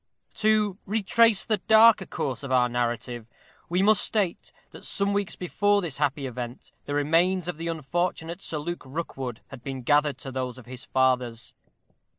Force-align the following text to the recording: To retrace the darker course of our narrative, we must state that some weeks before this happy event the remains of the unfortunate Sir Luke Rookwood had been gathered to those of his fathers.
To 0.41 0.79
retrace 0.87 1.45
the 1.45 1.57
darker 1.57 2.07
course 2.07 2.41
of 2.41 2.51
our 2.51 2.67
narrative, 2.67 3.27
we 3.69 3.83
must 3.83 4.03
state 4.03 4.51
that 4.71 4.83
some 4.83 5.13
weeks 5.13 5.35
before 5.35 5.79
this 5.79 5.97
happy 5.97 6.25
event 6.25 6.71
the 6.85 6.95
remains 6.95 7.47
of 7.47 7.57
the 7.57 7.67
unfortunate 7.67 8.41
Sir 8.41 8.57
Luke 8.57 8.81
Rookwood 8.83 9.41
had 9.49 9.61
been 9.63 9.83
gathered 9.83 10.17
to 10.17 10.31
those 10.31 10.57
of 10.57 10.65
his 10.65 10.85
fathers. 10.85 11.53